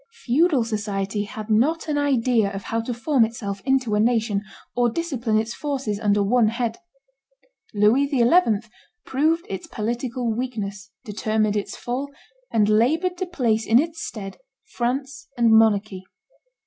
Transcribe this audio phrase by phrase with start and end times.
[0.23, 4.41] Feudal society had not an idea of how to form itself into a nation,
[4.75, 6.79] or discipline its forces under one head;
[7.75, 8.25] Louis XI.
[9.05, 12.09] proved its political weakness, determined its fall,
[12.49, 16.01] and labored to place in its stead France and monarchy.